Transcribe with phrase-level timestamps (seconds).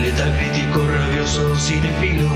[0.00, 2.28] Letal crítico, rabioso, cinefilo,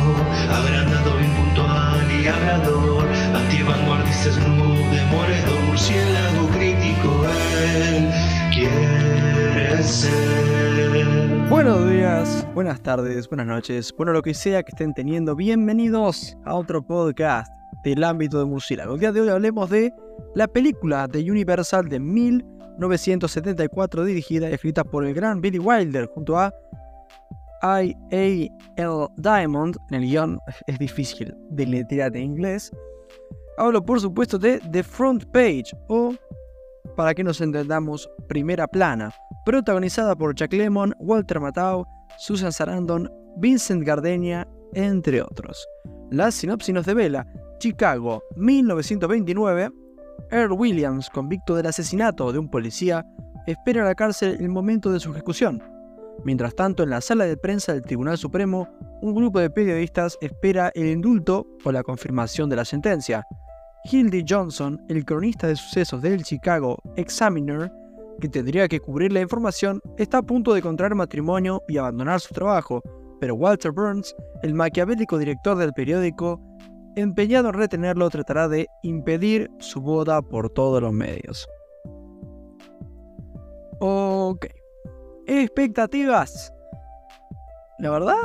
[0.50, 4.88] agrandado, impuntual y hablador, antivanguardista, snoop,
[5.66, 7.26] murciélago crítico,
[7.76, 8.10] él
[8.52, 11.48] quiere ser.
[11.50, 16.54] Buenos días, buenas tardes, buenas noches, bueno lo que sea que estén teniendo, bienvenidos a
[16.54, 17.52] otro podcast
[17.84, 18.94] del ámbito de murciélago.
[18.94, 19.92] El día de hoy hablemos de
[20.34, 26.38] la película de Universal de 1974 dirigida y escrita por el gran Billy Wilder junto
[26.38, 26.54] a
[27.62, 29.08] I.A.L.
[29.16, 32.70] Diamond, en el guion es difícil de letrear en inglés.
[33.56, 36.14] Hablo por supuesto de The Front Page o,
[36.96, 39.12] para que nos entendamos, Primera Plana,
[39.44, 41.84] protagonizada por Jack Lemmon, Walter Matthau,
[42.18, 45.66] Susan Sarandon, Vincent Gardenia, entre otros.
[46.10, 47.26] La sinopsis nos devela
[47.58, 49.70] Chicago, 1929.
[50.30, 53.04] Earl Williams, convicto del asesinato de un policía,
[53.46, 55.62] espera en la cárcel el momento de su ejecución.
[56.24, 58.68] Mientras tanto, en la sala de prensa del Tribunal Supremo,
[59.00, 63.24] un grupo de periodistas espera el indulto o la confirmación de la sentencia.
[63.84, 67.70] Hildy Johnson, el cronista de sucesos del Chicago Examiner,
[68.20, 72.34] que tendría que cubrir la información, está a punto de contraer matrimonio y abandonar su
[72.34, 72.82] trabajo,
[73.20, 76.40] pero Walter Burns, el maquiavélico director del periódico,
[76.96, 81.46] empeñado en retenerlo, tratará de impedir su boda por todos los medios.
[83.80, 84.57] Ok.
[85.28, 86.54] Expectativas.
[87.78, 88.16] La verdad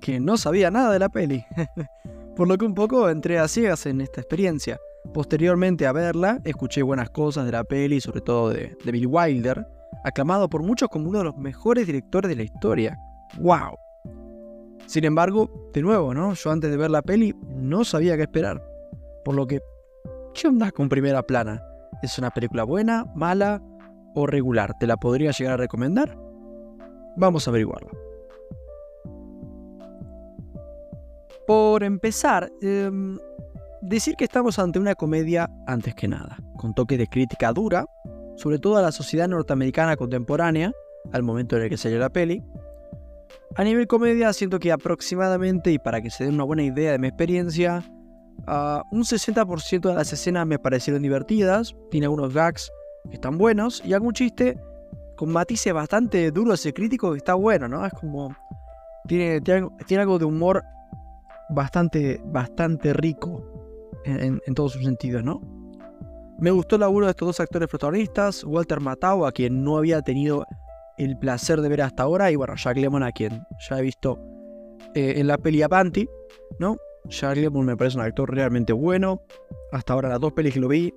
[0.00, 1.44] que no sabía nada de la peli.
[2.36, 4.78] por lo que un poco entré a ciegas en esta experiencia.
[5.12, 9.66] Posteriormente a verla, escuché buenas cosas de la peli, sobre todo de, de Bill Wilder,
[10.04, 12.98] aclamado por muchos como uno de los mejores directores de la historia.
[13.38, 13.76] ¡Wow!
[14.86, 16.32] Sin embargo, de nuevo, ¿no?
[16.32, 18.62] Yo antes de ver la peli no sabía qué esperar.
[19.22, 19.60] Por lo que,
[20.32, 21.62] ¿qué onda con Primera Plana?
[22.02, 23.60] ¿Es una película buena, mala
[24.14, 24.72] o regular?
[24.80, 26.27] ¿Te la podría llegar a recomendar?
[27.18, 27.90] Vamos a averiguarlo.
[31.46, 33.18] Por empezar, em,
[33.82, 37.86] decir que estamos ante una comedia antes que nada, con toque de crítica dura,
[38.36, 40.72] sobre todo a la sociedad norteamericana contemporánea,
[41.12, 42.42] al momento en el que salió la peli,
[43.56, 46.98] a nivel comedia, siento que aproximadamente, y para que se den una buena idea de
[46.98, 47.82] mi experiencia,
[48.46, 52.70] uh, un 60% de las escenas me parecieron divertidas, tiene algunos gags
[53.08, 54.58] que están buenos, y algún chiste
[55.18, 57.84] con matices bastante duros y críticos que está bueno, ¿no?
[57.84, 58.34] Es como.
[59.08, 60.62] Tiene, tiene, algo de humor
[61.48, 63.42] bastante, bastante rico
[64.04, 65.40] en, todos sus sentidos, ¿no?
[66.38, 70.02] Me gustó el laburo de estos dos actores protagonistas, Walter Matthau, a quien no había
[70.02, 70.46] tenido
[70.98, 72.30] el placer de ver hasta ahora.
[72.30, 74.20] Y bueno, Jack Lemmon, a quien ya he visto
[74.94, 76.06] eh, en la peli Apanti,
[76.60, 76.76] ¿no?
[77.06, 79.22] Jack Lemmon me parece un actor realmente bueno.
[79.72, 80.92] Hasta ahora las dos pelis que lo vi,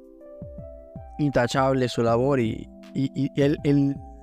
[1.17, 3.31] intachable su labor y, y,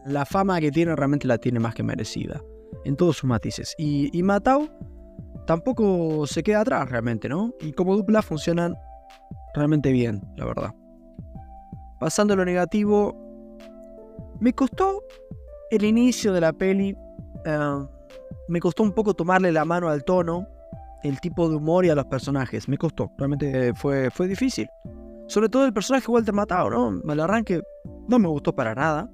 [0.08, 2.41] la fama que tiene realmente la tiene más que merecida.
[2.84, 3.74] En todos sus matices.
[3.78, 4.69] Y, y Matau
[5.46, 7.52] tampoco se queda atrás realmente, ¿no?
[7.60, 8.74] Y como dupla funcionan
[9.54, 10.74] realmente bien, la verdad.
[11.98, 13.16] Pasando a lo negativo,
[14.41, 15.02] me costó
[15.70, 16.97] el inicio de la peli
[17.44, 17.88] em,
[18.48, 20.47] me costó un poco tomarle la mano al tono,
[21.02, 22.68] el tipo de humor y a los personajes.
[22.68, 24.68] Me costó, realmente fue, fue difícil.
[25.26, 26.91] Sobre todo el personaje Walter Matado, ¿no?
[27.14, 27.62] Lo arranque
[28.08, 29.10] no me gustó para nada.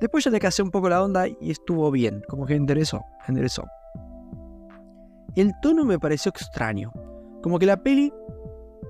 [0.00, 3.64] Después ya le casé un poco la onda y estuvo bien, como que enderezó, enderezó.
[5.34, 6.92] El tono me pareció extraño,
[7.42, 8.12] como que la peli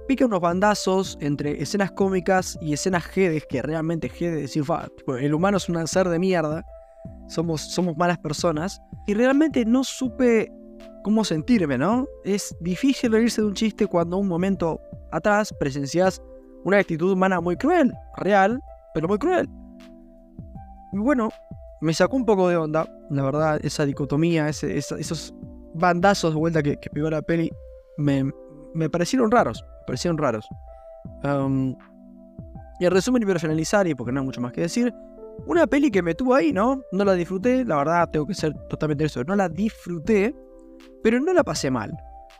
[0.07, 4.65] pica unos bandazos entre escenas cómicas y escenas jedes, que realmente decir,
[5.21, 6.65] el humano es un ser de mierda,
[7.29, 8.81] somos, somos malas personas.
[9.07, 10.51] Y realmente no supe
[11.05, 12.07] cómo sentirme, ¿no?
[12.25, 14.81] Es difícil reírse de un chiste cuando un momento
[15.13, 16.23] atrás presencias
[16.65, 18.61] una actitud humana muy cruel, real,
[18.95, 19.49] pero muy cruel.
[20.93, 21.31] Y bueno,
[21.81, 25.34] me sacó un poco de onda, la verdad, esa dicotomía, esos
[25.75, 27.50] bandazos de vuelta que, que pegó la peli,
[27.99, 28.32] me,
[28.91, 30.49] parecieron raros, me parecieron raros.
[32.81, 34.93] y en resumen, y para finalizar, y porque no hay mucho más que decir,
[35.47, 36.82] una peli que me tuvo ahí, ¿no?
[36.93, 39.23] No la disfruté, la verdad tengo que ser totalmente eso.
[39.25, 40.34] No la disfruté,
[41.02, 41.93] pero no la pasé mal.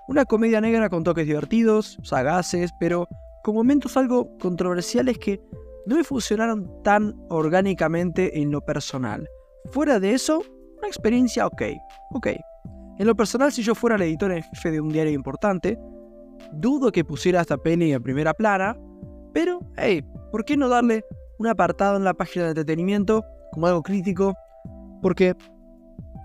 [0.09, 3.09] Una comedia negra con toques divertidos, sagaces, pero
[3.45, 5.41] con momentos algo controversiales que
[5.89, 9.29] no me funcionaron tan orgánicamente en lo personal.
[9.71, 10.43] Fuera de eso,
[10.79, 11.63] una experiencia ok,
[12.13, 12.29] ok.
[12.99, 15.79] En lo personal, si yo fuera el editor en jefe de un diario importante,
[16.53, 18.77] dudo que pusiera esta peli en primera plana,
[19.33, 21.05] pero, hey, ¿por qué no darle
[21.39, 24.35] un apartado en la página de entretenimiento como algo crítico,
[25.01, 25.35] porque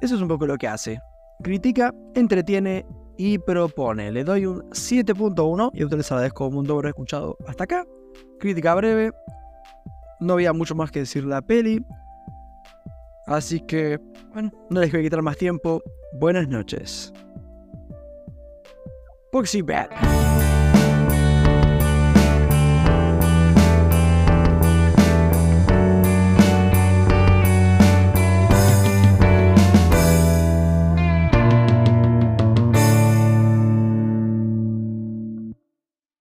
[0.01, 0.99] eso es un poco lo que hace.
[1.41, 2.85] Critica, entretiene
[3.17, 4.11] y propone.
[4.11, 7.85] Le doy un 7.1 y a ustedes les agradezco un mundo haber escuchado hasta acá.
[8.39, 9.11] Crítica breve,
[10.23, 11.85] no había mucho más que decir de la peli.
[13.27, 13.99] Así que,
[14.33, 15.81] bueno, no les voy a quitar más tiempo.
[16.13, 17.13] Buenas noches.
[19.31, 19.63] Boxy.